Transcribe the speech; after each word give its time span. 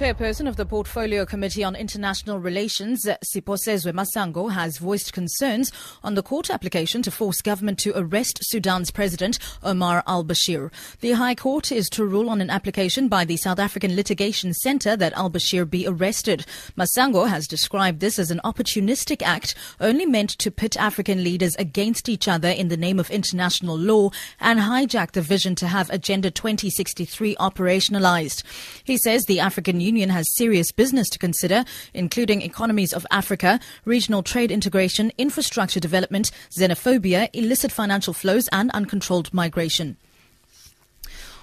Chairperson 0.00 0.48
of 0.48 0.56
the 0.56 0.64
Portfolio 0.64 1.26
Committee 1.26 1.62
on 1.62 1.76
International 1.76 2.38
Relations, 2.38 3.06
Siphosezwe 3.22 3.92
Masango, 3.92 4.50
has 4.50 4.78
voiced 4.78 5.12
concerns 5.12 5.70
on 6.02 6.14
the 6.14 6.22
court 6.22 6.48
application 6.48 7.02
to 7.02 7.10
force 7.10 7.42
government 7.42 7.78
to 7.80 7.92
arrest 7.94 8.38
Sudan's 8.40 8.90
President 8.90 9.38
Omar 9.62 10.02
al-Bashir. 10.06 10.72
The 11.00 11.10
High 11.12 11.34
Court 11.34 11.70
is 11.70 11.90
to 11.90 12.06
rule 12.06 12.30
on 12.30 12.40
an 12.40 12.48
application 12.48 13.08
by 13.08 13.26
the 13.26 13.36
South 13.36 13.58
African 13.58 13.94
Litigation 13.94 14.54
Centre 14.54 14.96
that 14.96 15.12
al-Bashir 15.12 15.68
be 15.68 15.86
arrested. 15.86 16.46
Masango 16.78 17.28
has 17.28 17.46
described 17.46 18.00
this 18.00 18.18
as 18.18 18.30
an 18.30 18.40
opportunistic 18.42 19.20
act 19.20 19.54
only 19.82 20.06
meant 20.06 20.30
to 20.30 20.50
pit 20.50 20.78
African 20.78 21.22
leaders 21.22 21.54
against 21.56 22.08
each 22.08 22.26
other 22.26 22.48
in 22.48 22.68
the 22.68 22.76
name 22.78 22.98
of 22.98 23.10
international 23.10 23.76
law 23.76 24.08
and 24.40 24.60
hijack 24.60 25.10
the 25.10 25.20
vision 25.20 25.54
to 25.56 25.66
have 25.66 25.90
Agenda 25.90 26.30
2063 26.30 27.36
operationalized. 27.36 28.42
He 28.82 28.96
says 28.96 29.26
the 29.26 29.40
African 29.40 29.78
Union 29.82 29.89
Union 29.90 30.10
has 30.10 30.36
serious 30.36 30.70
business 30.70 31.08
to 31.10 31.18
consider, 31.18 31.64
including 31.94 32.42
economies 32.42 32.92
of 32.92 33.04
Africa, 33.10 33.58
regional 33.84 34.22
trade 34.22 34.52
integration, 34.52 35.10
infrastructure 35.18 35.80
development, 35.80 36.30
xenophobia, 36.56 37.28
illicit 37.32 37.72
financial 37.72 38.14
flows, 38.14 38.46
and 38.52 38.70
uncontrolled 38.70 39.34
migration. 39.34 39.96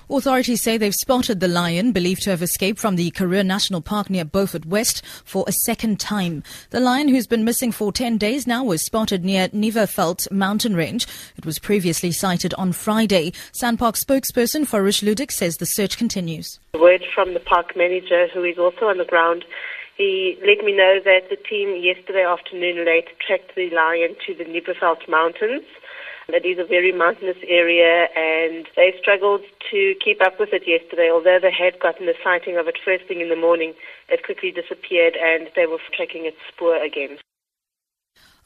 Authorities 0.09 0.63
say 0.63 0.77
they've 0.77 0.93
spotted 0.93 1.41
the 1.41 1.49
lion 1.49 1.91
believed 1.91 2.23
to 2.23 2.29
have 2.29 2.41
escaped 2.41 2.79
from 2.79 2.95
the 2.95 3.11
Karoo 3.11 3.43
National 3.43 3.81
Park 3.81 4.09
near 4.09 4.23
Beaufort 4.23 4.65
West 4.65 5.03
for 5.25 5.43
a 5.47 5.51
second 5.51 5.99
time. 5.99 6.43
The 6.69 6.79
lion, 6.79 7.09
who's 7.09 7.27
been 7.27 7.43
missing 7.43 7.73
for 7.73 7.91
10 7.91 8.17
days 8.17 8.47
now, 8.47 8.63
was 8.63 8.85
spotted 8.85 9.25
near 9.25 9.49
Nuweveld 9.49 10.31
mountain 10.31 10.77
range. 10.77 11.07
It 11.35 11.45
was 11.45 11.59
previously 11.59 12.13
sighted 12.13 12.53
on 12.53 12.71
Friday. 12.71 13.33
SANPark 13.51 14.01
spokesperson 14.01 14.65
Fayrouch 14.65 15.03
Ludick 15.03 15.29
says 15.29 15.57
the 15.57 15.65
search 15.65 15.97
continues. 15.97 16.57
Word 16.79 17.03
from 17.13 17.33
the 17.33 17.41
park 17.41 17.75
manager, 17.75 18.27
who 18.33 18.45
is 18.45 18.57
also 18.57 18.85
on 18.85 18.99
the 18.99 19.03
ground, 19.03 19.43
he 19.97 20.37
let 20.47 20.63
me 20.63 20.71
know 20.71 20.99
that 21.03 21.29
the 21.29 21.35
team 21.35 21.83
yesterday 21.83 22.23
afternoon 22.23 22.85
late 22.85 23.07
tracked 23.19 23.55
the 23.55 23.69
lion 23.71 24.15
to 24.25 24.33
the 24.33 24.45
Nuweveld 24.45 25.09
mountains. 25.09 25.65
It 26.29 26.45
is 26.45 26.59
a 26.59 26.67
very 26.67 26.91
mountainous 26.91 27.37
area 27.47 28.09
and 28.13 28.67
they 28.75 28.93
struggled 28.99 29.41
to 29.71 29.95
keep 30.03 30.21
up 30.21 30.39
with 30.41 30.49
it 30.51 30.67
yesterday. 30.67 31.09
Although 31.09 31.39
they 31.41 31.53
had 31.53 31.79
gotten 31.79 32.09
a 32.09 32.13
sighting 32.21 32.57
of 32.57 32.67
it 32.67 32.77
first 32.83 33.05
thing 33.05 33.21
in 33.21 33.29
the 33.29 33.37
morning, 33.37 33.73
it 34.09 34.25
quickly 34.25 34.51
disappeared 34.51 35.15
and 35.15 35.49
they 35.55 35.65
were 35.65 35.79
tracking 35.95 36.25
its 36.25 36.35
spoor 36.51 36.83
again. 36.83 37.17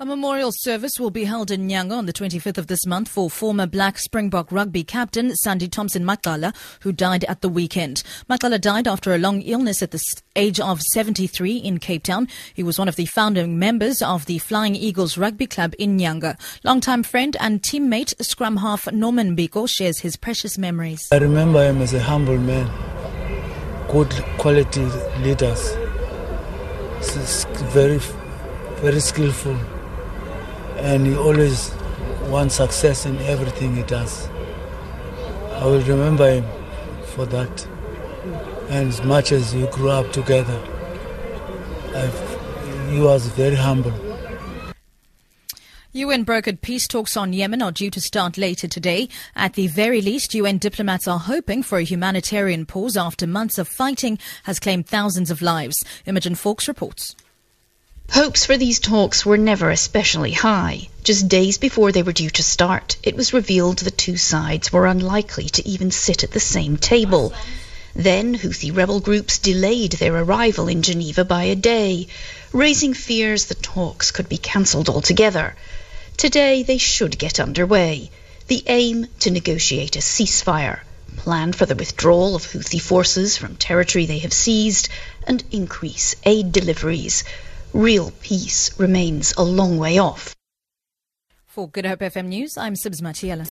A 0.02 0.06
memorial 0.06 0.52
service 0.52 0.94
will 1.00 1.12
be 1.12 1.26
held 1.26 1.52
in 1.52 1.68
Nyanga 1.68 1.96
on 1.96 2.08
the 2.08 2.12
25th 2.12 2.58
of 2.58 2.66
this 2.66 2.88
month 2.88 3.08
for 3.08 3.30
former 3.30 3.68
Black 3.68 4.00
Springbok 4.00 4.52
rugby 4.52 4.84
captain 4.84 5.36
Sandy 5.36 5.68
Thompson 5.68 6.04
Makala, 6.04 6.56
who 6.80 6.92
died 6.92 7.24
at 7.26 7.42
the 7.42 7.50
weekend. 7.50 8.02
Makala 8.28 8.60
died 8.60 8.88
after 8.88 9.14
a 9.14 9.20
long 9.20 9.44
illness 9.44 9.84
at 9.84 9.92
the 9.92 10.04
age 10.36 10.60
of 10.60 10.82
73 10.82 11.56
in 11.56 11.78
Cape 11.78 12.02
Town. 12.02 12.28
He 12.52 12.64
was 12.64 12.80
one 12.80 12.88
of 12.88 12.96
the 12.96 13.06
founding 13.06 13.60
members 13.60 14.02
of 14.02 14.26
the 14.26 14.40
Flying 14.40 14.76
Eagles 14.76 15.20
Rugby 15.20 15.46
Club 15.46 15.76
in 15.78 16.00
Nyanga. 16.00 16.36
Longtime 16.64 17.04
friend 17.04 17.38
and 17.40 17.62
teammate 17.62 18.16
scrum 18.26 18.58
half 18.58 18.92
Norman 18.92 19.38
Biko 19.38 19.70
shares 19.70 20.00
his 20.00 20.16
precious 20.16 20.58
memories. 20.58 21.08
I 21.12 21.18
remember 21.18 21.64
him 21.64 21.80
as 21.80 21.94
a 21.94 22.02
humble 22.02 22.40
man, 22.40 22.72
good 23.88 24.10
quality 24.40 24.82
leaders, 25.20 25.76
very, 27.72 28.00
very 28.82 29.00
skillful 29.00 29.60
and 30.82 31.08
he 31.08 31.16
always 31.16 31.72
wants 32.28 32.56
success 32.56 33.06
in 33.06 33.18
everything 33.20 33.76
he 33.76 33.84
does. 33.84 34.28
I 35.54 35.66
will 35.66 35.82
remember 35.82 36.30
him 36.30 36.46
for 37.14 37.26
that. 37.28 37.68
And 38.70 38.90
as 38.90 39.04
much 39.04 39.32
as 39.32 39.54
we 39.54 39.68
grew 39.68 39.90
up 39.90 40.12
together, 40.12 40.60
I've, 41.96 42.90
he 42.90 43.00
was 43.00 43.28
very 43.28 43.56
humble. 43.56 43.94
UN 45.94 46.24
brokered 46.24 46.62
peace 46.62 46.88
talks 46.88 47.18
on 47.18 47.34
Yemen 47.34 47.62
are 47.62 47.72
due 47.72 47.92
to 47.92 48.00
start 48.00 48.38
later 48.38 48.66
today. 48.66 49.10
At 49.36 49.56
the 49.56 49.68
very 49.68 50.02
least, 50.02 50.34
UN 50.34 50.58
diplomats 50.58 51.06
are 51.06 51.20
hoping 51.20 51.64
for 51.64 51.80
a 51.80 51.84
humanitarian 51.84 52.66
pause 52.66 52.96
after 52.96 53.28
months 53.28 53.58
of 53.58 53.68
fighting 53.68 54.18
has 54.44 54.58
claimed 54.58 54.88
thousands 54.88 55.30
of 55.30 55.42
lives. 55.42 55.76
Imogen 56.06 56.36
Fawkes 56.36 56.70
reports. 56.70 57.14
Hopes 58.14 58.46
for 58.46 58.58
these 58.58 58.82
talks 58.82 59.26
were 59.26 59.38
never 59.38 59.70
especially 59.70 60.34
high. 60.34 60.90
Just 61.02 61.30
days 61.30 61.58
before 61.58 61.94
they 61.94 62.04
were 62.04 62.12
due 62.12 62.30
to 62.32 62.44
start, 62.44 62.98
it 63.04 63.16
was 63.16 63.32
revealed 63.32 63.78
the 63.80 63.90
two 63.90 64.18
sides 64.18 64.70
were 64.70 64.86
unlikely 64.86 65.48
to 65.48 65.66
even 65.66 65.92
sit 65.92 66.22
at 66.22 66.32
the 66.32 66.40
same 66.42 66.76
table. 66.76 67.34
Then 67.96 68.36
Houthi 68.36 68.70
rebel 68.76 69.00
groups 69.00 69.38
delayed 69.38 69.94
their 69.94 70.14
arrival 70.14 70.68
in 70.68 70.82
Geneva 70.82 71.24
by 71.24 71.44
a 71.44 71.56
day, 71.56 72.08
raising 72.52 72.94
fears 72.94 73.46
the 73.46 73.56
talks 73.56 74.12
could 74.12 74.28
be 74.28 74.38
cancelled 74.38 74.90
altogether. 74.90 75.56
Today 76.18 76.64
they 76.64 76.80
should 76.80 77.18
get 77.18 77.40
underway. 77.40 78.12
The 78.48 78.66
aim 78.68 79.08
to 79.22 79.32
negotiate 79.32 79.96
a 79.96 80.00
ceasefire, 80.00 80.82
plan 81.16 81.54
for 81.54 81.66
the 81.66 81.76
withdrawal 81.76 82.36
of 82.36 82.46
Houthi 82.46 82.82
forces 82.82 83.38
from 83.38 83.56
territory 83.56 84.06
they 84.06 84.20
have 84.20 84.34
seized, 84.34 84.90
and 85.26 85.42
increase 85.50 86.18
aid 86.26 86.52
deliveries 86.52 87.24
real 87.74 88.12
peace 88.22 88.78
remains 88.80 89.34
a 89.38 89.44
long 89.44 89.78
way 89.78 89.98
off. 89.98 90.36
For 91.46 91.68
Good 91.70 91.86
Hope 91.86 92.00
FM 92.00 92.28
News, 92.28 92.58
I'm 92.58 92.76
Sibs 92.76 93.02
Matiela. 93.02 93.48